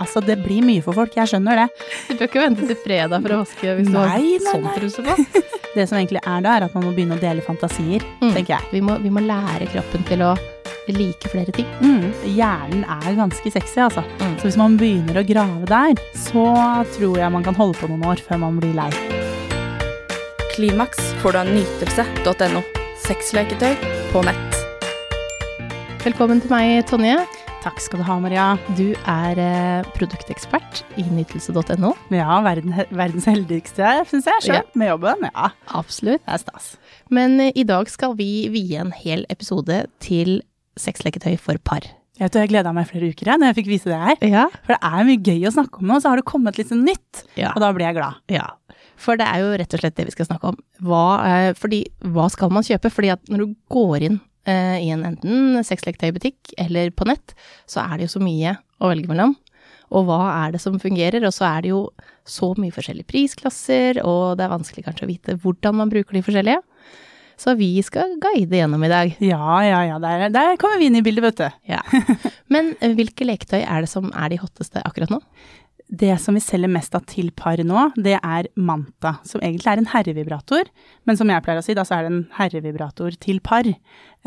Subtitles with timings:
[0.00, 1.66] Altså, det blir mye for folk, jeg skjønner det.
[2.08, 4.70] Du bør ikke vente til fredag for å vaske hvis du Nei, har nei, sånn
[4.78, 5.16] truse på.
[5.76, 8.32] Det som egentlig er da, er at man må begynne å dele fantasier, Mm.
[8.34, 8.70] tenker jeg.
[8.72, 10.32] Vi må, vi må lære kroppen til å
[10.90, 11.68] like flere ting.
[11.78, 12.08] Mm.
[12.34, 14.02] Hjernen er ganske sexy, altså.
[14.18, 14.32] Mm.
[14.40, 16.42] Så hvis man begynner å grave der, så
[16.96, 18.88] tror jeg man kan holde på noen år før man blir lei.
[20.56, 22.64] Klimaks får du av nytelse.no.
[23.06, 23.76] Sexleketøy
[24.10, 24.58] på nett.
[26.02, 27.20] Velkommen til meg, Tonje.
[27.60, 28.44] Takk skal du ha, Maria.
[28.78, 31.90] Du er eh, produktekspert i nytelse.no.
[32.14, 34.62] Ja, verden, verdens heldigste, syns jeg sjøl, Ja.
[34.80, 35.26] med jobben.
[35.28, 36.22] Ja, Absolutt.
[36.24, 36.70] det er stas.
[37.12, 40.38] Men eh, i dag skal vi vie en hel episode til
[40.80, 41.84] sexleketøy for par.
[42.16, 44.16] Jeg vet jeg gleda meg flere uker jeg, når jeg fikk vise det her.
[44.28, 44.46] Ja.
[44.64, 46.84] For det er mye gøy å snakke om nå, så har det kommet litt sånn
[46.88, 47.26] nytt.
[47.36, 47.52] Ja.
[47.54, 48.20] Og da blir jeg glad.
[48.32, 48.48] Ja,
[49.00, 50.58] for det er jo rett og slett det vi skal snakke om.
[50.84, 52.88] Hva, eh, fordi, hva skal man kjøpe?
[52.92, 54.18] Fordi at når du går inn
[54.50, 57.34] i en enten sexleketøybutikk eller på nett,
[57.70, 59.36] så er det jo så mye å velge mellom.
[59.90, 61.24] Og hva er det som fungerer?
[61.26, 61.84] Og så er det jo
[62.28, 66.24] så mye forskjellige prisklasser, og det er vanskelig kanskje å vite hvordan man bruker de
[66.26, 66.60] forskjellige.
[67.40, 69.14] Så vi skal guide gjennom i dag.
[69.24, 69.96] Ja, ja, ja.
[70.02, 71.72] Der, der kommer vi inn i bildet, vet du.
[71.72, 71.80] Ja.
[72.52, 75.22] Men eh, hvilke leketøy er det som er de hotteste akkurat nå?
[75.90, 79.80] Det som vi selger mest av til par nå, det er Manta, som egentlig er
[79.80, 80.68] en herrevibrator.
[81.08, 83.66] Men som jeg pleier å si, da så er det en herrevibrator til par.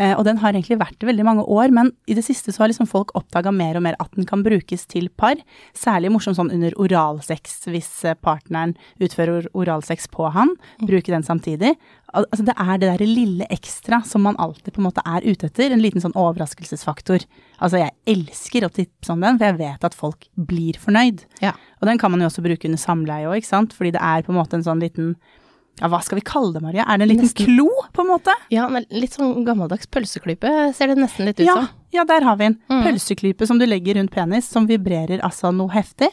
[0.02, 2.63] Eh, og den har egentlig vært det veldig mange år, men i det siste så
[2.63, 5.38] har liksom folk oppdaga mer og mer at den kan brukes til par.
[5.77, 10.55] Særlig morsomt sånn under oralsex, hvis eh, partneren utfører oralsex på han.
[10.81, 11.75] Bruke den samtidig.
[12.14, 15.25] Al altså det er det derre lille ekstra som man alltid på en måte er
[15.25, 15.73] ute etter.
[15.73, 17.25] En liten sånn overraskelsesfaktor.
[17.58, 21.25] Altså jeg elsker å tipse om den, for jeg vet at folk blir fornøyd.
[21.41, 21.53] Ja.
[21.81, 23.73] Og den kan man jo også bruke under samleie òg, ikke sant.
[23.77, 25.16] Fordi det er på en måte en sånn liten
[25.81, 26.85] ja, hva skal vi kalle det, Maria?
[26.88, 27.45] Er det en liten Nesten.
[27.49, 28.33] klo, på en måte?
[28.53, 31.67] Ja, litt sånn gammeldags pølseklype ser det nesten litt ut Ja, som.
[31.95, 32.57] ja, der har vi en.
[32.69, 32.83] Mm.
[32.85, 36.11] Pølseklype som du legger rundt penis, som vibrerer altså noe heftig.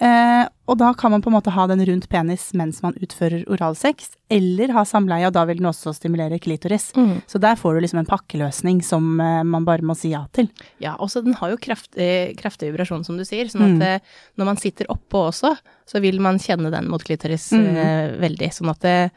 [0.00, 3.42] Eh, og da kan man på en måte ha den rundt penis mens man utfører
[3.52, 6.86] oralsex, eller ha samleie, og da vil den også stimulere klitoris.
[6.96, 7.18] Mm.
[7.28, 10.48] Så der får du liksom en pakkeløsning som eh, man bare må si ja til.
[10.80, 13.82] Ja, også den har jo kraftig, kraftig vibrasjon, som du sier, sånn at Mm.
[13.82, 14.00] eh,
[14.38, 15.52] når man sitter oppå også,
[15.86, 17.76] så vil man kjenne den mot klitoris Mm.
[17.76, 18.50] eh, veldig.
[18.56, 19.10] Sånn at det,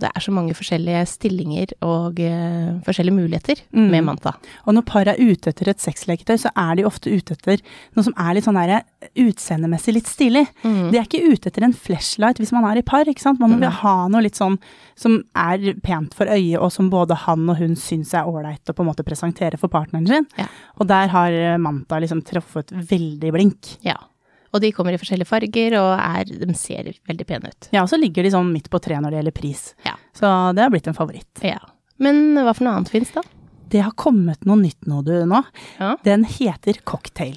[0.00, 3.90] det er så mange forskjellige stillinger og uh, forskjellige muligheter Mm.
[3.90, 4.32] med Manta.
[4.66, 7.60] Og når par er ute etter et sexleketøy, så er de ofte ute etter
[7.94, 8.82] noe som er litt sånn der,
[9.20, 10.44] utseendemessig litt stilig.
[10.64, 10.90] Mm.
[10.90, 13.40] De er ikke ute etter en flashlight hvis man er i par, ikke sant.
[13.42, 13.78] Man må mm.
[13.82, 14.58] ha noe litt sånn
[14.98, 18.76] som er pent for øyet, og som både han og hun syns er ålreit å
[18.76, 20.28] på en måte presentere for partneren sin.
[20.40, 20.48] Ja.
[20.80, 23.76] Og der har eh, Manta liksom truffet veldig blink.
[23.86, 23.96] Ja.
[24.50, 27.68] Og de kommer i forskjellige farger, og er, de ser veldig pene ut.
[27.74, 29.66] Ja, og så ligger de sånn midt på treet når det gjelder pris.
[29.86, 29.94] Ja.
[30.16, 31.44] Så det har blitt en favoritt.
[31.46, 31.60] Ja.
[32.02, 33.22] Men hva for noe annet fins da?
[33.70, 35.44] Det har kommet noe nytt nå, du, nå.
[35.78, 35.92] Ja.
[36.02, 37.36] Den heter Cocktail,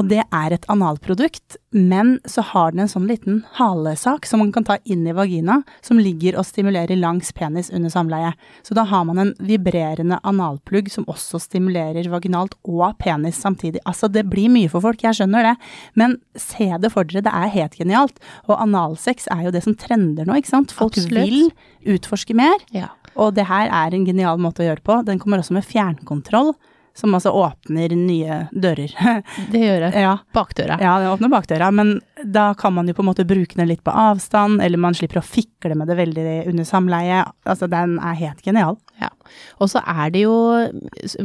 [0.00, 4.52] og det er et analprodukt, men så har den en sånn liten halesak som man
[4.54, 8.30] kan ta inn i vagina, som ligger og stimulerer langs penis under samleie.
[8.62, 13.82] Så da har man en vibrerende analplugg som også stimulerer vaginalt og penis samtidig.
[13.82, 15.54] Altså, det blir mye for folk, jeg skjønner det,
[15.98, 18.22] men se det for dere, det er helt genialt.
[18.46, 20.74] Og analsex er jo det som trender nå, ikke sant?
[20.74, 21.26] Folk Absolutt.
[21.26, 22.62] vil utforske mer.
[22.70, 22.92] Ja.
[23.18, 25.00] Og det her er en genial måte å gjøre på.
[25.10, 26.54] Den kommer også med fjernkontroll,
[26.94, 28.92] som altså åpner nye dører.
[29.52, 29.92] Det gjør det.
[29.98, 30.76] ja, Bakdøra.
[30.80, 33.82] ja, det åpner bakdøra, men da kan man jo på en måte bruke den litt
[33.84, 37.24] på avstand, eller man slipper å fikle med det veldig under samleie.
[37.50, 38.78] Altså, den er helt genial.
[39.02, 39.10] Ja.
[39.58, 40.36] Og så er det jo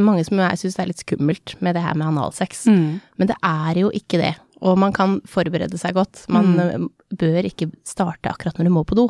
[0.02, 2.66] mange som syns det er litt skummelt med det her med analsex.
[2.68, 3.00] Mm.
[3.22, 4.34] Men det er jo ikke det.
[4.66, 6.25] Og man kan forberede seg godt.
[6.34, 6.90] Man Mm.
[7.09, 9.08] Bør ikke starte akkurat når du må på do.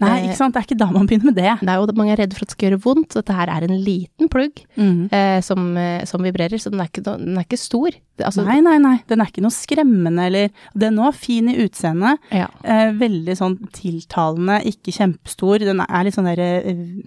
[0.00, 1.54] Nei, Eh, ikke sant, det er ikke da man begynner med det.
[1.68, 3.14] Er jo mange er redde for at det skal gjøre vondt.
[3.14, 5.08] Dette her er en liten plugg Mm.
[5.12, 7.90] eh, som, eh, som vibrerer, så den er ikke, den er ikke stor.
[8.18, 12.18] Altså, nei, nei, nei, den er ikke noe skremmende, eller Den er fin i utseendet,
[12.32, 12.48] Ja.
[12.64, 15.58] eh, veldig sånn tiltalende, ikke kjempestor.
[15.60, 17.02] Den er litt sånn der eh,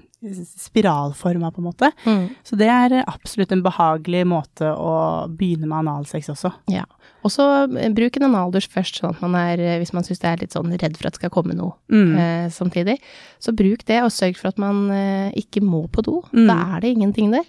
[0.56, 1.92] spiralforma, på en måte.
[2.06, 2.30] Mm.
[2.44, 6.54] Så det er absolutt en behagelig måte å begynne med analsex også.
[6.70, 6.86] ja.
[7.24, 7.46] Og så
[7.78, 10.42] eh, bruk en analdusj først, sånn at man er, eh, hvis man syns det er
[10.42, 12.16] litt sånn redd for at det skal komme noe Mm.
[12.18, 12.98] eh, samtidig.
[13.40, 16.22] Så bruk det, og sørg for at man eh, ikke må på do.
[16.34, 16.48] Mm.
[16.48, 17.46] Da er det ingenting der.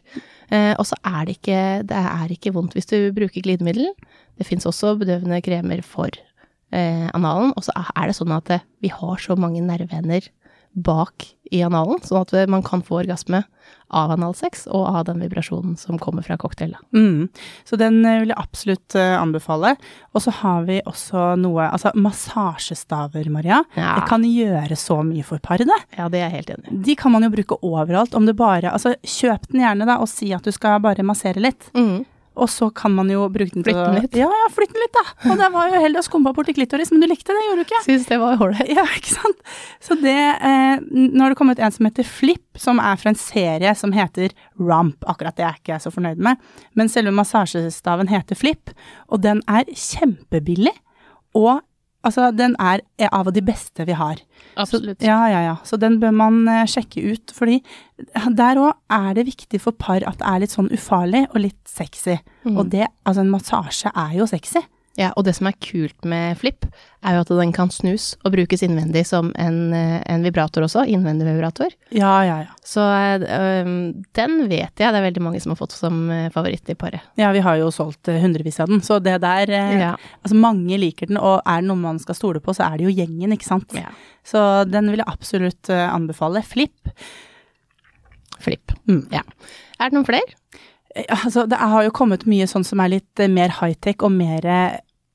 [0.51, 3.89] Eh, og så er det ikke, det er ikke vondt hvis du bruker glidemiddel.
[4.39, 6.09] Det fins også bedøvende kremer for
[6.73, 7.53] eh, analen.
[7.57, 10.29] Og så er det sånn at vi har så mange nerveender
[10.73, 13.43] bak i analen, sånn at man kan få orgasme
[13.93, 16.81] av analsex og av den vibrasjonen som kommer fra cocktailen.
[16.97, 17.29] Mm.
[17.69, 19.75] Så den eh, vil jeg absolutt eh, anbefale.
[20.17, 23.61] Og så har vi også noe Altså massasjestaver, Maria.
[23.77, 23.95] Ja.
[23.99, 25.79] Det kan gjøre så mye for par, det.
[25.99, 26.81] Ja, det er jeg helt enig i.
[26.89, 28.17] De kan man jo bruke overalt.
[28.17, 31.43] Om du bare Altså, kjøp den gjerne, da, og si at du skal bare massere
[31.43, 31.69] litt.
[31.77, 32.07] Mm.
[32.33, 34.15] Og så kan man jo bruke den til Flytte den litt.
[34.17, 35.31] Ja, ja, flytte den litt, da.
[35.33, 37.67] Og det var jo heldig å skumpa borti klitoris, men du likte det, gjorde du
[37.67, 37.81] ikke?
[37.85, 38.71] Syns det var ålreit.
[38.73, 39.43] Ja, ikke sant.
[39.85, 43.21] Så det eh, Nå har det kommet en som heter Flip, som er fra en
[43.21, 45.05] serie som heter Rump.
[45.09, 46.41] Akkurat det er ikke jeg så fornøyd med.
[46.79, 48.73] Men selve massasjestaven heter Flip,
[49.13, 50.75] og den er kjempebillig.
[51.37, 51.61] Og
[52.07, 54.21] altså, den er av de beste vi har.
[54.57, 55.01] Absolutt.
[55.01, 55.57] Så, ja, ja, ja.
[55.67, 57.61] Så den bør man uh, sjekke ut, fordi
[58.43, 61.61] der òg er det viktig for par at det er litt sånn ufarlig og litt
[61.69, 62.19] sexy.
[62.45, 62.57] Mm.
[62.57, 64.65] Og det, altså en massasje er jo sexy.
[64.99, 66.67] Ja, og det som er kult med Flip,
[67.03, 70.85] er jo at den kan snus og brukes innvendig som en, eh, en vibrator også,
[70.85, 71.73] innvendig vibrator.
[71.97, 72.53] Ja, ja, ja.
[72.67, 76.69] Så um, den vet jeg det er veldig mange som har fått som eh, favoritt
[76.69, 77.01] i paret.
[77.17, 79.97] Ja, vi har jo solgt hundrevis av den, så det der Ja.
[80.21, 82.91] Altså, mange liker den, og er det noe man skal stole på, så er det
[82.91, 83.73] jo gjengen, ikke sant.
[83.75, 83.91] Ja.
[84.29, 86.45] Så den vil jeg absolutt anbefale.
[86.45, 86.93] Flip.
[88.43, 88.77] Flip.
[88.87, 89.07] Mm.
[89.15, 89.25] Ja.
[89.81, 90.37] Er det noen flere?
[90.95, 94.13] Eh, Altså, det har jo kommet mye sånn som er litt eh, mer high-tech og
[94.13, 94.47] mer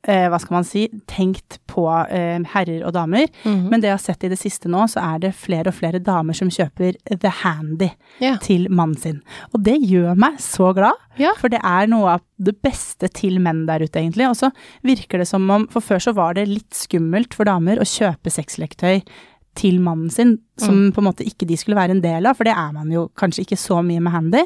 [0.08, 3.28] eh, hva skal man si, tenkt på eh, herrer og damer.
[3.44, 3.68] Mhm.
[3.72, 6.02] Men det jeg har sett i det siste nå, så er det flere og flere
[6.04, 7.90] damer som kjøper The Handy
[8.22, 8.40] yeah.
[8.44, 9.22] til mannen sin.
[9.54, 11.36] Og det gjør meg så glad, yeah.
[11.40, 14.30] for det er noe av det beste til menn der ute, egentlig.
[14.30, 14.52] Og så
[14.88, 18.32] virker det som om, for før så var det litt skummelt for damer å kjøpe
[18.34, 19.02] sexleketøy
[19.58, 22.46] til mannen sin, som på en måte ikke de skulle være en del av, for
[22.46, 24.44] det er man jo kanskje ikke så mye med handy.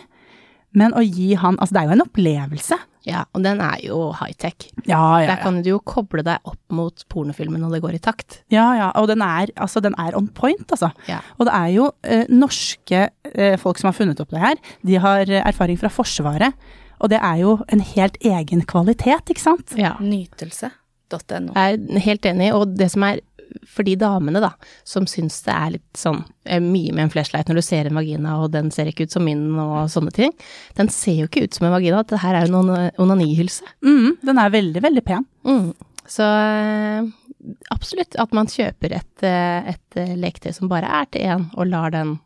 [0.78, 2.78] Men å gi han Altså, det er jo en opplevelse.
[3.10, 4.68] ja, og den er jo high-tech.
[4.86, 5.28] Ja, ja, ja.
[5.32, 8.44] Der kan du jo koble deg opp mot pornofilmen når det går i takt.
[8.54, 8.92] ja, ja.
[8.96, 10.92] Og den er, altså, den er on point, altså.
[11.10, 11.20] Ja.
[11.40, 14.62] Og det er jo eh, norske eh, folk som har funnet opp det her.
[14.86, 16.54] De har eh, erfaring fra Forsvaret.
[17.02, 19.74] Og det er jo en helt egen kvalitet, ikke sant?
[19.76, 19.96] Ja.
[20.00, 21.56] Nytelse.no.
[21.56, 23.20] Jeg er helt enig, og det som er
[23.68, 24.50] for de damene da,
[24.88, 28.00] som syns det er litt sånn eh, mye med en flashlight når du ser en
[28.00, 30.34] vagina og den ser ikke ut som min og sånne ting,
[30.80, 33.64] den ser jo ikke ut som en vagina, det her er jo en onanihylse.
[33.86, 35.28] Mm, den er veldig, veldig pen.
[35.48, 35.70] Mm.
[36.12, 37.06] Så eh,
[37.74, 41.94] absolutt at man kjøper et, eh, et leketøy som bare er til én, og lar
[41.94, 42.18] den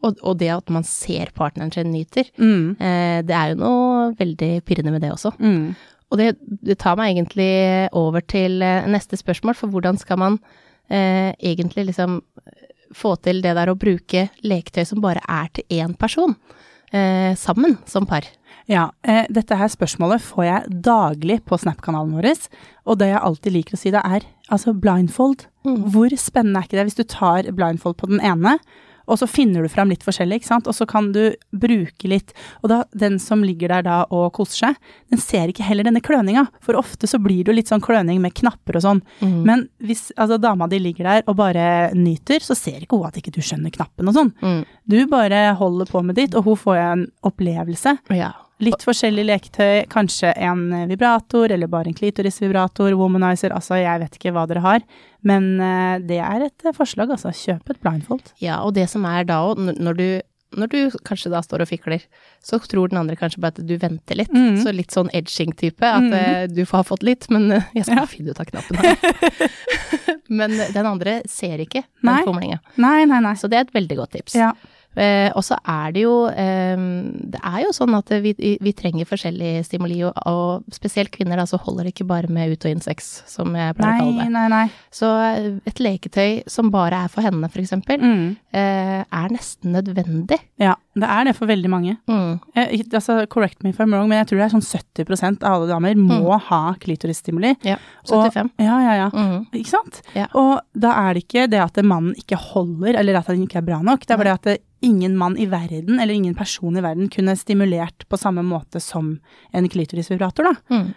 [0.00, 4.14] og, og det at man ser partneren sin nyter, Mm, eh, det er jo noe
[4.16, 5.34] veldig pirrende med det også.
[5.38, 5.74] mm.
[6.10, 6.32] Og det,
[6.66, 7.50] det tar meg egentlig
[7.94, 8.56] over til
[8.90, 10.38] neste spørsmål, for hvordan skal man
[10.90, 12.20] eh, egentlig liksom
[12.94, 16.34] få til det der å bruke leketøy som bare er til én person,
[16.92, 18.26] eh, sammen som par?
[18.70, 22.48] Ja, eh, dette her spørsmålet får jeg daglig på Snap-kanalen vår,
[22.86, 25.46] og det jeg alltid liker å si det er, altså blindfold.
[25.66, 25.90] Mm.
[25.90, 28.58] Hvor spennende er ikke det hvis du tar blindfold på den ene,
[29.10, 32.32] og så finner du fram litt forskjellig, ikke sant, og så kan du bruke litt,
[32.62, 34.76] og da, den som ligger der da og koser seg,
[35.10, 38.20] den ser ikke heller denne kløninga, for ofte så blir det jo litt sånn kløning
[38.22, 39.42] med knapper og sånn, Mm.
[39.44, 43.18] men hvis altså, dama di ligger der og bare nyter, så ser ikke hun at
[43.18, 44.32] ikke du skjønner knappen og sånn.
[44.40, 44.64] Mm.
[44.88, 47.98] Du bare holder på med ditt, og hun får en opplevelse.
[48.14, 48.32] Ja.
[48.60, 54.34] Litt forskjellig leketøy, kanskje en vibrator, eller bare en klitorisvibrator, womanizer, altså jeg vet ikke
[54.36, 54.84] hva dere har.
[55.26, 57.32] Men eh, det er et eh, forslag, altså.
[57.36, 58.34] Kjøp et blindfold.
[58.44, 60.08] ja, og det som er da òg, når du
[60.56, 62.02] når du kanskje da står og fikler,
[62.42, 64.32] så tror den andre kanskje bare at du venter litt.
[64.34, 64.58] Mm.
[64.62, 66.16] Så litt sånn edging-type, at mm.
[66.18, 68.08] eh, du har fått litt, men eh, jeg skal Ja.
[68.10, 69.54] finne ut av knappen her.
[70.40, 72.60] men den andre ser ikke den fomlinga.
[72.82, 73.36] Nei, nei, nei.
[73.38, 74.38] Så det er et veldig godt tips.
[74.38, 74.52] Ja.
[74.96, 76.76] Eh, og så er det jo eh,
[77.30, 81.44] Det er jo sånn at vi, vi trenger forskjellig stimuli, og, og spesielt kvinner, da,
[81.46, 84.32] så holder det ikke bare med ut- og innsex, som jeg pleier å kalle det.
[84.34, 84.64] nei, nei.
[84.90, 88.36] Så eh, et leketøy som bare er for henne, eksempel, Mm.
[88.52, 90.40] eh, er nesten nødvendig.
[90.58, 91.92] Ja, det er det for veldig mange.
[92.10, 92.40] Mm.
[92.56, 95.54] Jeg, altså, correct me if I'm wrong, men jeg tror det er sånn 70% av
[95.60, 97.52] alle damer må ha klitorisstimuli.
[97.62, 97.76] Ja.
[98.10, 98.50] Og- 75.
[98.58, 99.10] Ja, ja, ja.
[99.14, 99.46] Mm.
[99.54, 100.00] Ikke sant?
[100.16, 100.26] Ja.
[100.34, 103.68] Og da er det ikke det at mannen ikke holder, eller at han ikke er
[103.68, 104.00] bra nok.
[104.04, 107.08] Det er bare det at det, ingen mann i verden, eller ingen person i verden,
[107.12, 109.20] kunne stimulert på samme måte som
[109.52, 110.54] en klitorisvibrator, da.
[110.74, 110.94] Mm.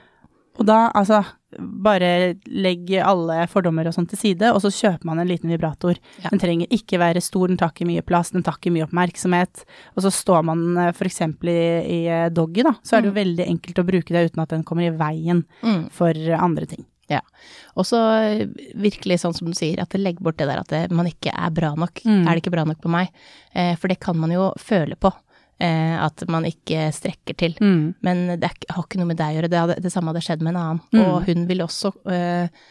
[0.59, 1.23] Og da, altså,
[1.60, 6.00] bare legg alle fordommer og sånt til side, og så kjøper man en liten vibrator.
[6.24, 6.29] Ja.
[6.33, 9.65] Den trenger ikke være stor, den tar ikke mye plass, den tar ikke mye oppmerksomhet.
[9.98, 10.98] Og så står man f.eks.
[10.98, 14.13] for eksempel i, i eh, doggy, da, så er det jo veldig enkelt å bruke
[14.15, 15.88] det uten at den kommer i veien Mm.
[15.91, 16.86] for eh, andre ting.
[17.12, 17.19] Ja.
[17.77, 18.48] Og så eh,
[18.79, 21.31] virkelig sånn som du sier, at det legger bort det der at det, man ikke
[21.36, 22.01] er bra nok.
[22.07, 22.24] Mm.
[22.27, 23.12] Er det ikke bra nok på meg?
[23.53, 25.12] Eh, for det kan man jo føle på.
[25.62, 27.53] Eh, at man ikke strekker til.
[27.62, 27.93] Mm.
[28.03, 29.50] Men det er, har ikke noe med deg å gjøre.
[29.51, 30.81] Det, hadde, det samme hadde skjedd med en annen.
[30.91, 31.03] Mm.
[31.05, 32.63] Og hun vil også eh,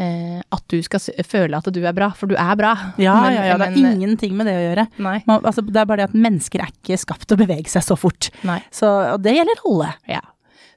[0.00, 2.74] eh, at du skal føle at du er bra, for du er bra.
[3.02, 4.86] Ja, Men- ja, ja, det er ingenting med det å gjøre.
[5.26, 7.82] Man, altså, det er bare det at mennesker er ikke skapt til å bevege seg
[7.88, 8.30] så fort.
[8.70, 9.90] Så, og det gjelder alle.
[10.12, 10.22] Ja.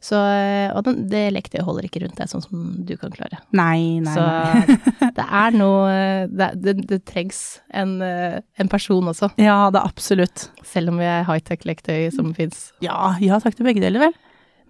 [0.03, 3.39] Så, eh, og den, det leketøyet holder ikke rundt deg sånn som du kan klare.
[3.55, 5.11] Nei, nei, Så nei.
[5.17, 5.93] det er noe
[6.27, 7.39] Det, det, det trengs
[7.71, 10.49] en, eh, en person også, Ja, det er absolutt.
[10.67, 12.71] selv om vi er high-tech-leketøy som fins.
[12.83, 14.19] Ja, ja takk til begge deler, vel.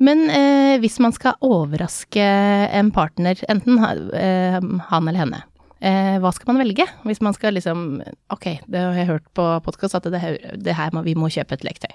[0.03, 4.59] Men eh, hvis man skal overraske en partner, enten eh,
[4.89, 5.41] han eller henne,
[5.81, 6.87] eh, hva skal man velge?
[7.07, 8.01] Hvis man skal liksom
[8.33, 10.21] Ok, det har jeg hørt på podkast at det,
[10.61, 11.93] det her må, vi må kjøpe et leketøy.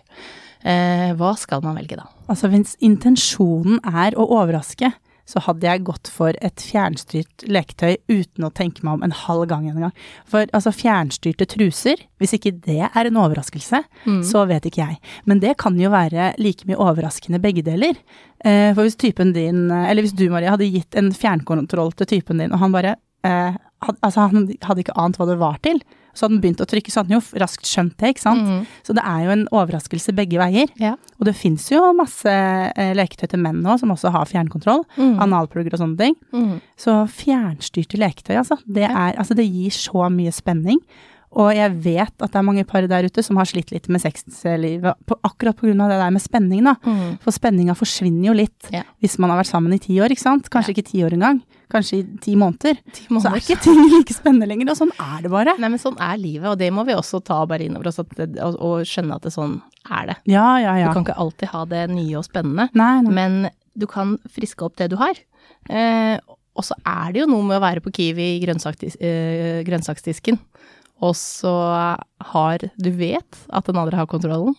[0.65, 2.09] Eh, hva skal man velge da?
[2.29, 4.93] Altså hvis intensjonen er å overraske,
[5.29, 9.45] så hadde jeg gått for et fjernstyrt leketøy uten å tenke meg om en halv
[9.51, 9.93] gang en gang.
[10.25, 14.23] For altså fjernstyrte truser, hvis ikke det er en overraskelse, Mm.
[14.25, 14.97] så vet ikke jeg.
[15.27, 17.95] Men det kan jo være like mye overraskende begge deler.
[18.43, 22.39] Eh, for hvis typen din, eller hvis du Maria, hadde gitt en fjernkontroll til typen
[22.39, 22.97] din, og han bare
[23.27, 25.81] eh, had, Altså han hadde ikke ant hva det var til,
[26.15, 28.43] så hadde han begynt å trykke, så hadde han jo raskt skjønt det, ikke sant.
[28.43, 28.63] Mm.
[28.87, 30.73] Så det er jo en overraskelse begge veier.
[30.83, 30.97] Ja.
[31.21, 34.83] Og det fins jo masse eh, leketøy til menn nå som også har fjernkontroll.
[34.97, 35.13] Mm.
[35.29, 36.17] Analplugger og sånne ting.
[36.35, 36.57] Mm.
[36.81, 38.59] Så fjernstyrte leketøy, altså.
[38.67, 40.83] Det, er, altså, det gir så mye spenning.
[41.39, 44.01] Og jeg vet at det er mange par der ute som har slitt litt med
[44.01, 45.75] sexlivet på, akkurat pga.
[45.77, 46.75] det der med spenning, da.
[46.83, 47.19] Mm.
[47.23, 48.83] For spenninga forsvinner jo litt Ja.
[49.05, 50.49] hvis man har vært sammen i ti år, ikke sant.
[50.51, 51.43] Kanskje ikke ti år engang.
[51.69, 52.79] Kanskje i ti måneder.
[52.97, 55.53] Ti Så er ikke ting like spennende lenger, og sånn er det bare.
[55.61, 58.31] Nei, men sånn er livet, og det må vi også ta bare innover oss, det,
[58.41, 59.59] og, og skjønne at det sånn
[59.93, 60.17] er det.
[60.33, 60.89] Ja, ja, ja.
[60.89, 63.13] Du kan ikke alltid ha det nye og spennende, Nei, nei.
[63.19, 63.39] men
[63.79, 65.21] du kan friske opp det du har.
[65.69, 66.17] Eh,
[66.59, 70.41] og så er det jo noe med å være på Kiwi i grønnsaksdis, eh, grønnsaksdisken,
[71.05, 71.53] og så
[72.33, 74.57] har Du vet at den andre har kontrollen,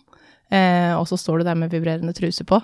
[0.53, 2.61] eh, og så står du der med vibrerende truse på,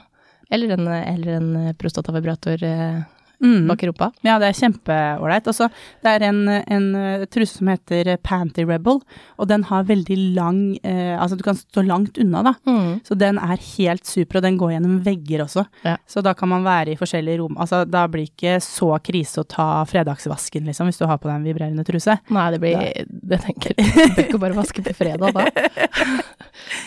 [0.54, 3.02] eller en, eller en prostatavibrator eh,
[3.44, 3.68] Mm.
[3.68, 4.12] bak i rumpa.
[4.26, 5.48] Ja, det er kjempeålreit.
[5.52, 5.68] Altså,
[6.06, 9.02] det er en, en eh, truse som heter Panty Rebel,
[9.38, 12.54] og den har veldig lang eh, Altså, du kan stå langt unna, da.
[12.70, 13.02] Mm.
[13.08, 15.66] Så den er helt super, og den går gjennom vegger også.
[15.86, 15.98] Ja.
[16.10, 17.58] Så da kan man være i forskjellige rom.
[17.62, 21.40] Altså, da blir ikke så krise å ta fredagsvasken, liksom, hvis du har på deg
[21.40, 22.18] en vibrerende truse.
[22.34, 23.86] Nei, det blir Det tenker jeg.
[23.96, 25.48] Du bør ikke bare vaske på fredag da.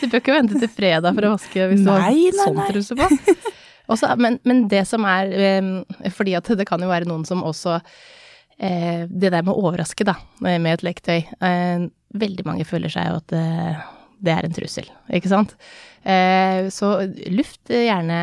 [0.01, 2.57] Du bør ikke vente til fredag for å vaske hvis du Nei, har nei, sånn
[2.57, 2.69] nei.
[2.73, 3.09] truse på.
[3.89, 5.31] Også, men, men det som er
[6.13, 7.79] Fordi at det kan jo være noen som også
[8.61, 11.23] eh, Det der med å overraske, da, med et leketøy.
[11.25, 11.87] Eh,
[12.21, 15.57] veldig mange føler seg jo at det, er en trussel, ikke sant.
[16.09, 16.93] Eh, så
[17.33, 18.21] luft gjerne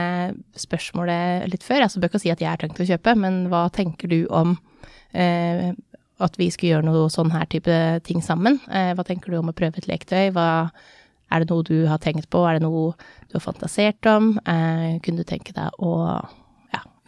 [0.57, 1.85] spørsmålet litt før.
[1.85, 4.55] Altså, bør ikke si at jeg har tenkt å kjøpe, men hva tenker du om
[5.13, 5.69] eh,
[6.23, 8.59] at vi skulle gjøre noe sånn her type ting sammen?
[8.71, 10.31] Eh, hva tenker du om å prøve et leketøy?
[10.35, 10.47] Hva,
[11.31, 12.43] er det noe du har tenkt på?
[12.45, 12.93] Er det noe
[13.29, 14.35] du har fantasert om?
[14.45, 15.93] Eh, kunne du tenke deg å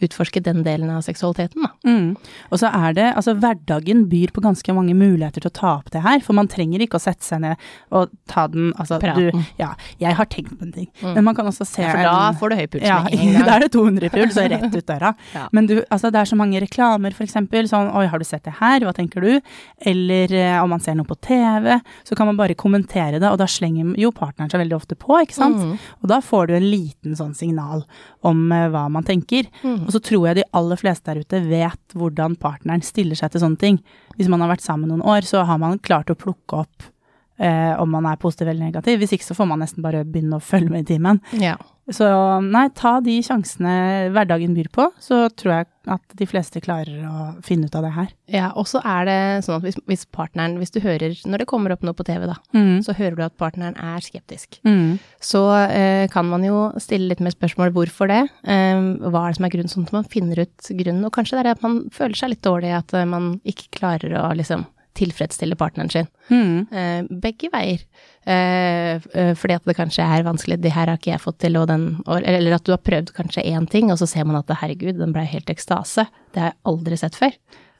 [0.00, 1.70] utforske den delen av seksualiteten, da?
[1.88, 2.16] Mm.
[2.52, 5.90] Og så er det, altså hverdagen byr på ganske mange muligheter til å ta opp
[5.94, 7.56] det her, for man trenger ikke å sette seg ned
[7.90, 9.30] og ta den, altså Praten.
[9.34, 11.14] du, ja, jeg har tenkt på en ting, Mm.
[11.14, 13.14] men man kan også se Ja, for da en- får du høy puls ja, med
[13.14, 15.14] en da er det 200 puls, og rett ut døra.
[15.34, 15.48] Ja.
[15.52, 18.44] Men du, altså det er så mange reklamer, for eksempel, sånn, oi, har du sett
[18.44, 19.40] det her, hva tenker du?
[19.84, 23.38] Eller eh, om man ser noe på TV, så kan man bare kommentere det, og
[23.38, 25.58] da slenger jo partneren seg veldig ofte på, ikke sant?
[25.58, 25.76] Mm.
[26.02, 27.84] Og da får du en liten sånn signal
[28.26, 29.46] om eh, hva man tenker.
[29.62, 29.87] Mm.
[29.88, 33.40] Og så tror jeg de aller fleste der ute vet hvordan partneren stiller seg til
[33.40, 33.78] sånne ting.
[34.18, 36.90] Hvis man har vært sammen noen år, så har man klart å plukke opp
[37.38, 38.98] eh, om man er positiv eller negativ.
[39.02, 41.20] Hvis ikke så får man nesten bare begynne å følge med i timen.
[41.40, 41.56] Ja.
[41.88, 42.04] Så
[42.44, 47.28] nei, ta de sjansene hverdagen byr på, så tror jeg at de fleste klarer å
[47.46, 48.10] finne ut av det her.
[48.28, 49.16] ja, og så er det
[49.46, 52.26] sånn at hvis, hvis partneren, hvis du hører, når det kommer opp noe på TV
[52.28, 52.82] da, Mm.
[52.84, 54.60] så hører du at partneren er skeptisk.
[54.68, 54.98] Mm.
[55.18, 55.40] Så
[55.70, 58.20] eh, kan man jo stille litt mer spørsmål hvorfor det.
[58.44, 61.06] Eh, hva er det som er grunnen, sånn at man finner ut grunnen.
[61.08, 64.12] Og kanskje det er at man føler seg litt dårlig, at eh, man ikke klarer
[64.12, 64.66] å liksom
[64.98, 66.08] tilfredsstille partneren sin.
[66.28, 66.66] Mm.
[66.72, 67.84] Eh, begge veier.
[68.28, 71.56] Eh, eh, fordi at det kanskje er vanskelig, det her har ikke jeg fått til,
[71.60, 71.88] og den,
[72.18, 75.14] eller at du har prøvd kanskje én ting, og så ser man at herregud, den
[75.16, 76.08] ble helt ekstase.
[76.34, 77.34] Det har jeg aldri sett før.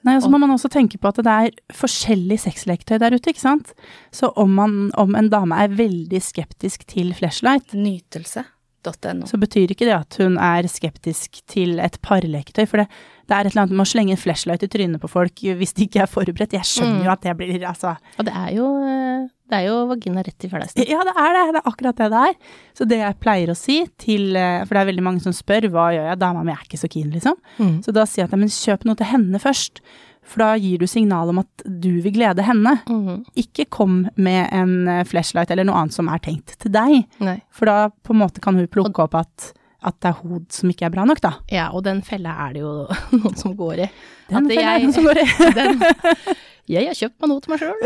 [0.07, 3.33] Nei, og så må man også tenke på at det er forskjellig sexleketøy der ute,
[3.33, 3.73] ikke sant?
[4.15, 7.75] Så om, man, om en dame er veldig skeptisk til flashlight,
[8.85, 9.27] Nytelse.no.
[9.27, 12.65] så betyr ikke det at hun er skeptisk til et parleketøy.
[12.71, 12.87] For det,
[13.29, 15.75] det er et eller annet med å slenge en flashlight i trynet på folk hvis
[15.77, 16.53] de ikke er forberedt.
[16.57, 17.05] Jeg skjønner Mm.
[17.05, 20.45] jo at det blir altså Og det er jo, eh, det er jo vagina rett
[20.45, 20.85] i fleisen.
[20.89, 21.45] Ja, det er det.
[21.55, 22.35] Det er akkurat det det er.
[22.79, 25.69] Så det jeg pleier å si til eh, For det er veldig mange som spør
[25.75, 27.37] hva gjør jeg, dama mi er ikke så keen, liksom.
[27.59, 27.83] Mm.
[27.85, 29.81] Så da sier jeg at men kjøp noe til henne først.
[30.29, 32.77] For da gir du signal om at du vil glede henne.
[32.89, 33.23] Mhm.
[33.41, 37.07] Ikke kom med en eh, flashlight eller noe annet som er tenkt til deg.
[37.25, 37.39] Nei.
[37.55, 40.71] For da på en måte kan hun plukke opp at, at det er hod som
[40.73, 41.37] ikke er bra nok, da.
[41.55, 42.73] Ja, og den fella er det jo
[43.21, 43.89] noen som går i.
[44.29, 45.27] Den fella er det noen som går i.
[45.59, 45.83] Den,
[46.69, 47.79] jeg har kjøpt meg noe til meg sjøl.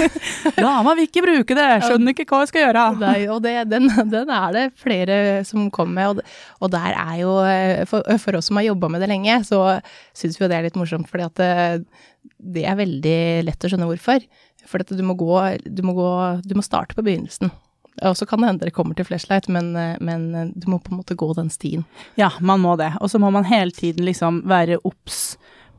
[0.58, 2.82] Dama vil ikke bruke det, skjønner ikke hva jeg skal gjøre.
[3.00, 5.16] Nei, Og det, den, den er det flere
[5.48, 8.90] som kommer med, og, og der er jo eh, for, for oss som har jobba
[8.92, 9.62] med det lenge, så
[10.12, 12.04] syns vi jo det er litt morsomt, fordi at det,
[12.58, 13.16] det er veldig
[13.48, 14.28] lett å skjønne hvorfor.
[14.68, 15.32] For at du må gå,
[15.64, 16.10] du må gå
[16.44, 17.48] Du må starte på begynnelsen.
[18.02, 20.78] Og så kan det hende dere kommer til flashlight, men, eh, men eh, du må
[20.78, 21.84] på en måte gå den stien.
[22.20, 22.92] Ja, man må det.
[23.00, 25.38] Og så må man hele tiden liksom være obs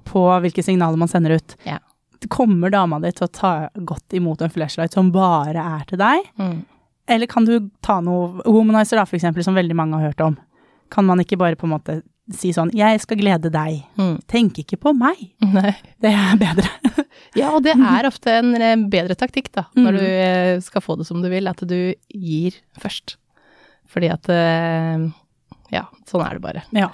[0.10, 1.56] på hvilke signaler man sender ut.
[1.68, 1.80] Ja.
[2.28, 6.28] Kommer dama di til å ta godt imot en flashlight som bare er til deg?
[6.42, 6.60] Mm.
[7.10, 10.36] Eller kan du ta noe womanizer, da, for eksempel, som veldig mange har hørt om?
[10.94, 14.20] Kan man ikke bare på en måte si sånn 'jeg skal glede deg', Mm.
[14.28, 15.18] tenk ikke på meg.
[15.42, 15.76] Nei.
[16.02, 16.70] Det er bedre.
[17.36, 19.98] Ja, og det er ofte en eh, bedre taktikk, da, når Mm.
[20.00, 23.18] du eh, skal få det som du vil, at du gir først.
[23.88, 25.12] Fordi at eh,
[25.72, 26.64] Ja, sånn er det bare.
[26.74, 26.90] ja.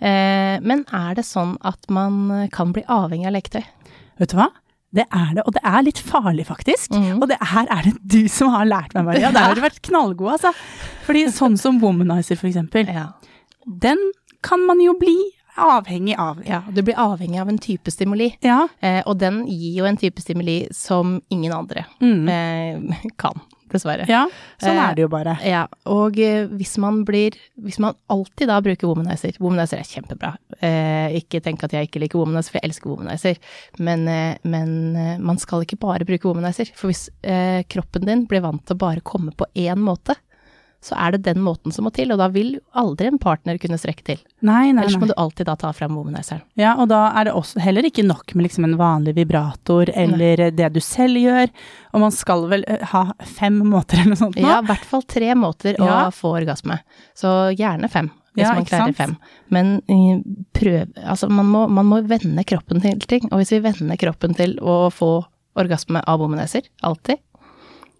[0.00, 3.64] Eh, Men er det sånn at man kan bli avhengig av leketøy?
[4.18, 4.48] Vet du hva?
[4.92, 6.90] Det er det, og det er litt farlig, faktisk.
[6.90, 7.22] Mm.
[7.22, 9.30] Og det her er det du som har lært meg, Maria.
[9.32, 10.52] Der har du vært knallgod, altså.
[11.06, 13.12] Fordi sånn som womanizer, for eksempel, Ja.
[13.66, 13.98] den
[14.42, 15.16] kan man jo bli
[15.60, 16.38] avhengig av.
[16.46, 16.62] ja.
[16.72, 18.68] Du blir avhengig av en type stimuli, Ja.
[18.80, 22.28] eh, og den gir jo en type stimuli som ingen andre Mm.
[22.28, 24.06] eh, kan, dessverre.
[24.08, 24.26] Ja,
[24.62, 25.36] sånn Eh, er det jo bare.
[25.44, 30.36] Ja, og eh, hvis man blir Hvis man alltid da bruker womanizer Womanizer er kjempebra.
[30.62, 33.36] Eh, ikke tenk at jeg ikke liker womanizer, for jeg elsker womanizer.
[33.78, 36.70] Men, eh, men eh, man skal ikke bare bruke womanizer.
[36.74, 40.16] For hvis eh, kroppen din blir vant til å bare komme på én måte,
[40.80, 43.76] så er det den måten som må til, og da vil aldri en partner kunne
[43.76, 44.20] strekke til.
[44.40, 46.40] Nei, nei, Ellers må du alltid da ta frem womanizeren.
[46.56, 50.46] Ja, og da er det også heller ikke nok med liksom en vanlig vibrator eller
[50.56, 51.52] det du selv gjør.
[51.92, 54.46] Og man skal vel eh, ha fem måter eller noe sånt nå?
[54.48, 56.06] Ja, i hvert fall tre måter Ja.
[56.08, 56.80] å få orgasme.
[57.18, 58.08] Så gjerne fem,
[58.38, 59.16] hvis Ja, man klarer fem.
[59.52, 60.24] Men eh,
[60.56, 63.28] prøv Altså, man må, man må vende kroppen til ting.
[63.32, 65.18] Og hvis vi vender kroppen til å få
[65.60, 67.20] orgasme av womanizer, alltid,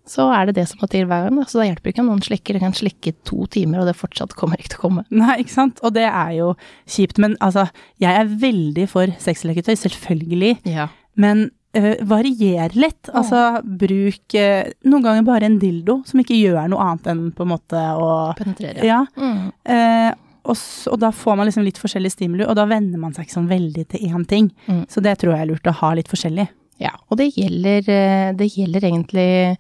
[0.09, 1.39] så er det det som må til hver gang.
[1.39, 1.47] da.
[1.47, 2.57] Så da hjelper det ikke om noen slikker.
[2.57, 5.05] Det kan slikke to timer, og det fortsatt kommer ikke til å komme.
[5.23, 5.83] Nei, ikke sant.
[5.87, 6.53] Og det er jo
[6.91, 7.21] kjipt.
[7.23, 7.69] Men altså,
[8.03, 10.57] jeg er veldig for sexleketøy, selvfølgelig.
[10.71, 10.89] Ja.
[11.21, 13.13] Men uh, varier litt.
[13.13, 17.47] Altså, bruk uh, noen ganger bare en dildo som ikke gjør noe annet enn på
[17.47, 18.83] en måte å Penetrere.
[18.87, 19.05] Ja.
[19.21, 19.53] Mm.
[19.69, 20.11] Uh,
[20.51, 20.57] og,
[20.91, 23.51] og da får man liksom litt forskjellig stimuli, og da venner man seg ikke sånn
[23.51, 24.49] veldig til én ting.
[24.67, 24.87] Mm.
[24.91, 26.49] Så det tror jeg er lurt å ha litt forskjellig.
[26.81, 29.57] Ja, og det gjelder, eh, det gjelder egentlig eh,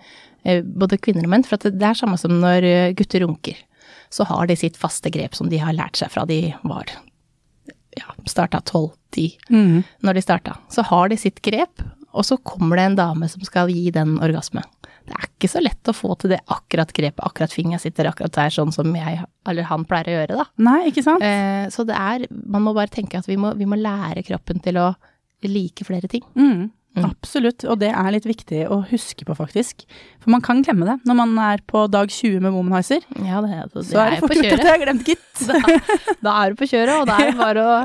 [0.64, 3.58] både kvinner og menn, for det er samme som når eh, gutter runker.
[4.10, 6.90] Så har de sitt faste grep som de har lært seg fra de var
[7.96, 9.38] ja, starta 12-10.
[9.50, 9.82] Mm.
[10.06, 13.42] Når de starta, så har de sitt grep, og så kommer det en dame som
[13.46, 14.64] skal gi den orgasme.
[15.10, 18.34] Det er ikke så lett å få til det akkurat grepet, akkurat fingeren sitter akkurat
[18.36, 20.46] der, sånn som jeg eller han pleier å gjøre, da.
[20.62, 21.24] Nei, ikke sant?
[21.24, 24.60] Eh, så det er Man må bare tenke at vi må, vi må lære kroppen
[24.62, 24.92] til å
[25.46, 26.22] like flere ting.
[26.36, 26.68] Mm.
[26.98, 27.04] Mm.
[27.06, 29.84] Absolutt, og det er litt viktig å huske på, faktisk.
[30.22, 33.04] For man kan glemme det når man er på dag 20 med Womanizer.
[33.22, 35.44] Ja, det, det, Så er det fort gjort at jeg har glemt, gitt.
[35.50, 35.76] da,
[36.26, 37.76] da er du på kjøret, og da er det bare å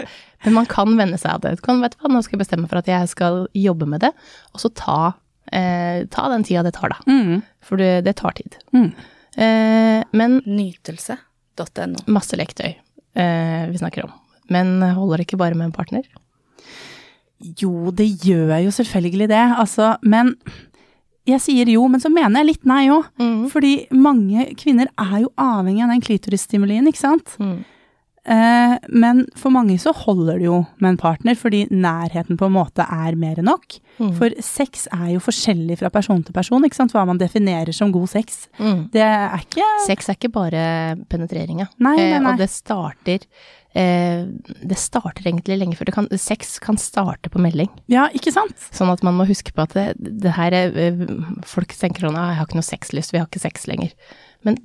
[0.48, 1.54] Men man kan venne seg av det.
[1.66, 4.12] Kan, vet du hva, nå skal jeg bestemme for at jeg skal jobbe med det,
[4.54, 5.00] og så ta,
[5.54, 7.00] eh, ta den tida det tar, da.
[7.06, 7.46] Mm.
[7.66, 8.58] For det, det tar tid.
[8.74, 8.90] Mm.
[9.38, 12.06] Eh, men Nytelse.no.
[12.10, 14.14] masse lektøy eh, vi snakker om.
[14.54, 16.06] Men holder det ikke bare med en partner?
[17.42, 20.36] Jo, det gjør jeg jo selvfølgelig det, altså, men
[21.28, 23.08] jeg sier jo, men så mener jeg litt nei òg.
[23.20, 23.48] Mm.
[23.50, 27.34] Fordi mange kvinner er jo avhengig av den klitorisstimulien, ikke sant?
[27.42, 27.64] Mm.
[28.26, 32.56] Eh, men for mange så holder det jo med en partner, fordi nærheten på en
[32.56, 33.76] måte er mer enn nok.
[34.00, 34.14] Mm.
[34.18, 36.94] For sex er jo forskjellig fra person til person, ikke sant?
[36.96, 38.48] Hva man definerer som god sex.
[38.58, 38.88] Mm.
[38.94, 40.64] Det er ikke Sex er ikke bare
[41.10, 41.68] penetrering, ja.
[41.78, 42.32] Nei, nei, Eh, nei.
[42.34, 45.90] og det starter eh, Det starter egentlig lenge før.
[45.90, 47.68] Det kan, sex kan starte på melding.
[47.92, 48.56] Ja, ikke sant?
[48.76, 51.06] Sånn at man må huske på at det, det her er eh,
[51.48, 53.92] Folk tenker sånn «Ah, 'jeg har ikke noe sexlyst, vi har ikke sex lenger'.
[54.48, 54.60] Men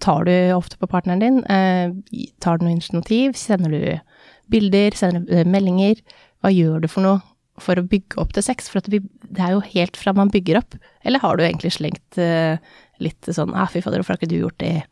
[0.00, 1.38] tar du ofte på partneren din?
[1.44, 1.92] Eh,
[2.40, 3.36] tar du noe initiativ?
[3.38, 3.82] Sender du
[4.50, 4.96] bilder?
[4.96, 6.00] Sender du eh, meldinger?
[6.40, 7.20] Hva gjør du for noe
[7.60, 8.70] for å bygge opp til sex?
[8.72, 10.78] For at vi, det er jo helt fra man bygger opp.
[11.04, 12.56] Eller har du egentlig slengt eh,
[13.00, 14.82] litt sånn 'ah, fy fader, hvorfor har ikke du gjort det'?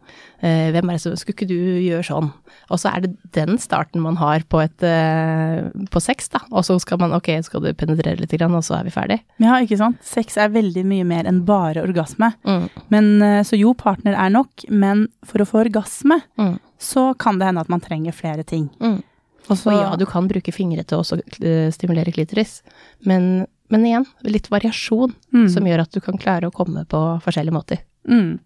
[0.43, 2.33] Eh, hvem er det som Skulle ikke du gjøre sånn?
[2.71, 6.41] Og så er det den starten man har på et eh, på sex, da.
[6.53, 9.21] Og så skal man ok, skal du penetrere litt, grann, og så er vi ferdig.
[9.41, 9.99] Ja, ikke sant?
[10.03, 12.35] Sex er veldig mye mer enn bare orgasme.
[12.45, 12.69] Mm.
[12.91, 16.59] Men eh, Så jo, partner er nok, men for å få orgasme, Mm.
[16.79, 18.71] så kan det hende at man trenger flere ting.
[18.81, 19.03] Mm.
[19.49, 22.61] Også, Og ja, du kan bruke fingre til å eh, stimulere klitoris,
[23.07, 27.01] men, men igjen, litt variasjon mm, som gjør at du kan klare å komme på
[27.25, 27.79] forskjellige måter.
[28.07, 28.39] Mm,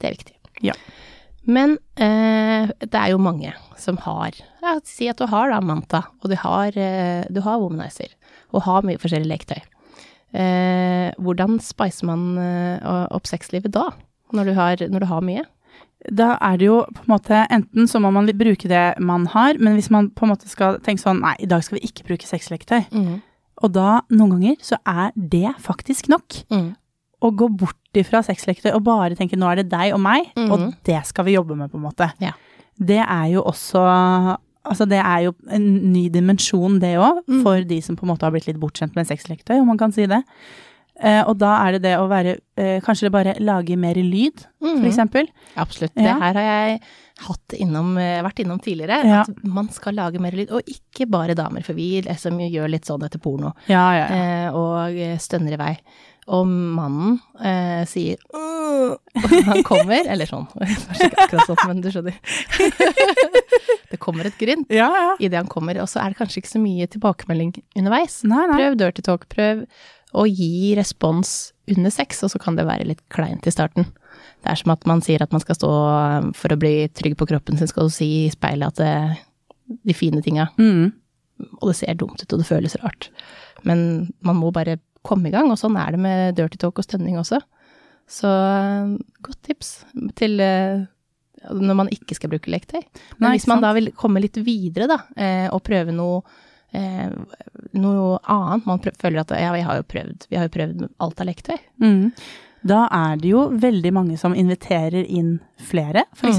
[0.00, 0.36] Det er viktig.
[0.64, 0.76] Ja.
[1.48, 6.04] Men eh, det er jo mange som har ja, Si at du har da Manta,
[6.20, 8.12] og du har, eh, du har Womanizer,
[8.52, 9.62] og har mye forskjellig leketøy.
[10.30, 13.88] Eh, hvordan spicer man eh, opp sexlivet da,
[14.36, 15.46] når du har, når du har mye?
[16.08, 19.58] Da er det jo på en måte Enten så må man bruke det man har,
[19.60, 22.06] men hvis man på en måte skal tenke sånn Nei, i dag skal vi ikke
[22.08, 22.86] bruke sexleketøy.
[22.94, 23.18] Mm.
[23.60, 26.38] Og da, noen ganger, så er det faktisk nok.
[26.48, 26.70] Mm.
[27.20, 30.50] Å gå bort ifra sexleketøy og bare tenker nå er det deg og meg, Mhm.
[30.52, 32.12] og det skal vi jobbe med, på en måte.
[32.20, 32.32] Ja.
[32.78, 37.42] Det er jo også Altså det er jo en ny dimensjon, det òg, Mm.
[37.42, 39.90] for de som på en måte har blitt litt bortskjemt med sexleketøy, om man kan
[39.90, 40.22] si det.
[41.02, 44.44] Uh, og da er det det å være uh, Kanskje det bare lage mer lyd,
[44.60, 44.98] for f.eks.
[45.56, 45.92] Absolutt.
[45.96, 46.02] Ja.
[46.12, 46.80] Det her har jeg
[47.20, 49.02] hatt innom, eh, vært innom tidligere.
[49.04, 49.20] Ja.
[49.22, 50.50] At man skal lage mer lyd.
[50.52, 53.54] Og ikke bare damer, for vi liksom gjør litt sånn etter porno.
[53.66, 54.46] Ja, ja, ja.
[54.48, 55.78] eh, og stønner i vei.
[56.28, 58.96] Og mannen eh, sier «Åh!»
[59.50, 62.16] han kommer, eller sånn, akkurat sånn, men du skjønner.
[63.90, 65.14] det kommer et grynt ja, ja.
[65.20, 68.20] idet han kommer, og så er det kanskje ikke så mye tilbakemelding underveis.
[68.28, 68.58] Nei, nei.
[68.60, 69.64] Prøv dirty talk, prøv
[70.16, 73.90] å gi respons under sex, og så kan det være litt kleint i starten.
[74.42, 75.70] Det er som at man sier at man skal stå
[76.38, 79.94] for å bli trygg på kroppen sin, skal du si i speilet at det, de
[79.94, 80.90] fine tinga Mm.
[81.60, 83.10] og det ser dumt ut, og det føles rart.
[83.64, 86.86] Men man må bare komme i gang, og sånn er det med dirty talk og
[86.86, 87.40] stønning også.
[88.10, 89.72] Så eh, godt tips
[90.18, 90.82] til eh,
[91.48, 92.82] når man ikke skal bruke leketøy.
[93.18, 96.20] Men Nei, hvis man da vil komme litt videre, da, eh, og prøve noe
[96.76, 97.08] eh,
[97.80, 101.22] noe annet, man føler at ja, vi har jo prøvd, vi har jo prøvd alt
[101.22, 101.58] av leketøy.
[101.82, 102.04] Mm.
[102.70, 105.38] Da er det jo veldig mange som inviterer inn
[105.70, 106.36] flere, for Mm.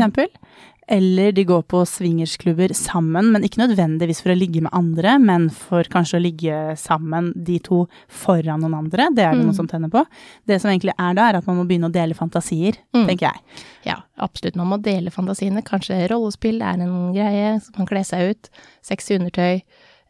[0.92, 5.46] Eller de går på swingersklubber sammen, men ikke nødvendigvis for å ligge med andre, men
[5.56, 9.08] for kanskje å ligge sammen de to foran noen andre.
[9.16, 9.46] Det er det Mm.
[9.46, 10.04] noen som tenner på.
[10.46, 13.08] Det som egentlig er da, er at man må begynne å dele fantasier, Mm.
[13.08, 13.40] tenker jeg.
[13.86, 14.56] Ja, absolutt.
[14.58, 15.64] Man må dele fantasiene.
[15.64, 18.50] Kanskje rollespill er en greie, så man kler seg ut.
[18.84, 19.62] Sexy undertøy.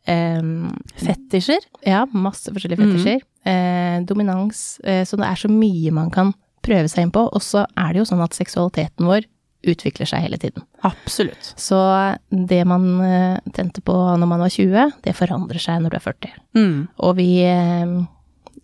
[0.07, 1.59] Um, Fetisjer.
[1.85, 2.95] Ja, masse forskjellige Mm.
[2.97, 3.21] fetisjer.
[3.45, 4.79] Eh, dominans.
[4.83, 7.29] Eh, så det er så mye man kan prøve seg inn på.
[7.31, 9.25] Og så er det jo sånn at seksualiteten vår
[9.63, 10.63] utvikler seg hele tiden.
[10.87, 11.53] Absolutt.
[11.59, 11.77] Så
[12.29, 16.05] det man eh, tente på når man var 20, det forandrer seg når du er
[16.07, 16.33] 40.
[16.57, 16.75] Mm.
[17.05, 17.93] Og vi, eh,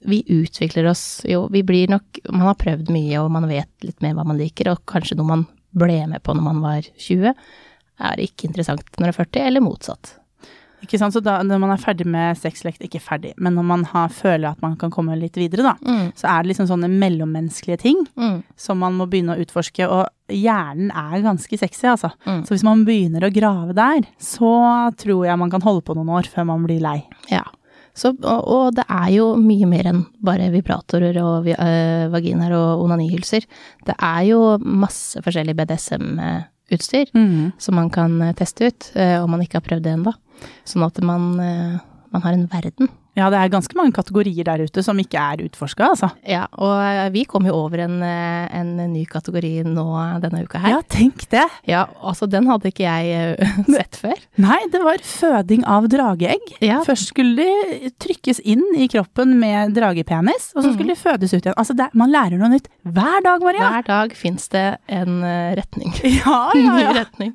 [0.09, 4.01] vi utvikler oss jo, vi blir nok Man har prøvd mye, og man vet litt
[4.05, 7.33] mer hva man liker, og kanskje noe man ble med på når man var 20,
[7.97, 10.17] er ikke interessant når man er 40, eller motsatt.
[10.83, 13.83] Ikke sant, så da, når man er ferdig med sexlekt, ikke ferdig, men når man
[13.89, 16.11] har, føler at man kan komme litt videre, da, Mm.
[16.15, 18.43] så er det liksom sånne mellommenneskelige ting Mm.
[18.55, 22.11] som man må begynne å utforske, og hjernen er ganske sexy, altså.
[22.27, 22.43] Mm.
[22.45, 26.09] Så hvis man begynner å grave der, så tror jeg man kan holde på noen
[26.09, 27.03] år før man blir lei.
[27.31, 27.41] Ja.
[27.97, 32.83] Så, og, og det er jo mye mer enn bare vibratorer og øh, vaginaer og
[32.85, 33.41] onanihylser.
[33.87, 37.09] Det er jo masse forskjellig BDSM-utstyr
[37.57, 40.13] som man kan øh, teste ut, øh, om man ikke har prøvd det ennå.
[40.67, 41.77] Sånn at man, øh,
[42.13, 42.91] man har en verden.
[43.17, 46.11] Ja, det er ganske mange kategorier der ute som ikke er utforska, altså.
[46.27, 49.85] Ja, og øh, vi kom jo over en, øh, en ny kategori nå
[50.23, 50.75] denne uka her.
[50.75, 51.45] Ja, tenk det!
[51.67, 54.21] Ja, altså den hadde ikke jeg øh, sett før.
[54.43, 56.53] Nei, det var føding av drageegg.
[56.61, 56.83] Ja.
[56.87, 61.41] Først skulle de trykkes inn i kroppen med dragepenis, og så skulle de fødes ut
[61.41, 61.57] igjen.
[61.57, 63.71] Altså, det, man lærer noe nytt hver dag, Maria.
[63.77, 65.19] Hver dag fins det en
[65.57, 65.93] retning.
[66.17, 66.93] Ja, ja, ja, ja.
[67.01, 67.33] retning.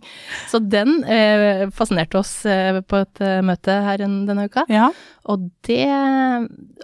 [0.50, 4.66] Så den eh, fascinerte oss eh, på et eh, møte her denne uka.
[4.72, 4.90] ja.
[5.30, 5.86] Og det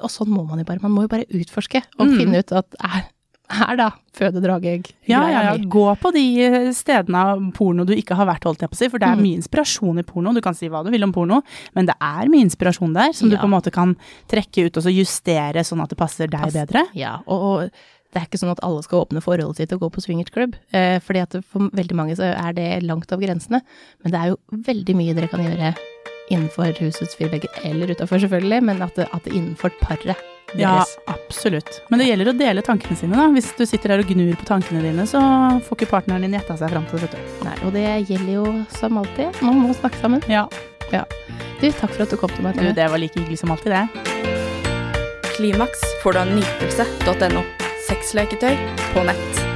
[0.02, 0.82] Og sånn må man jo bare.
[0.82, 2.16] Man må jo bare utforske og Mm.
[2.18, 3.06] finne ut at er,
[3.50, 5.56] her, da føde drageegg Ja, ja, ja.
[5.56, 8.76] Gå på de eh, stedene av porno du ikke har vært, holdt jeg på å
[8.76, 9.22] si, for det er Mm.
[9.22, 10.34] mye inspirasjon i porno.
[10.34, 11.42] Du kan si hva du vil om porno,
[11.74, 13.96] men det er mye inspirasjon der som du på en måte kan
[14.28, 16.84] trekke ut og så justere sånn at det passer deg Pass- bedre.
[16.94, 17.70] Ja, og, og
[18.12, 20.54] det er ikke sånn at alle skal åpne forholdet sitt og gå på swingersklubb.
[20.72, 23.60] Eh, fordi at for veldig mange så er det langt av grensene.
[24.04, 25.74] Men det er jo veldig mye dere kan gjøre
[26.30, 30.16] innenfor husets fire vegger, eller utafor selvfølgelig, men at det, at det innenfor paret
[30.56, 31.82] Ja, absolutt.
[31.92, 33.26] Men det gjelder å dele tankene sine, da.
[33.34, 35.20] Hvis du sitter der og gnur på tankene dine, så
[35.66, 37.20] får ikke partneren din gjetta seg fram til det.
[37.44, 38.46] Nei, og det gjelder jo
[38.78, 39.42] som alltid.
[39.44, 40.24] Man må snakke sammen.
[40.32, 40.46] Ja.
[40.88, 42.56] Du, takk for at du kom til meg.
[42.56, 43.84] Du, det var like hyggelig som alltid, det.
[45.36, 47.44] Klimaks får du av nytelse.no.
[47.90, 48.56] Sexleketøy
[48.94, 49.47] på nett.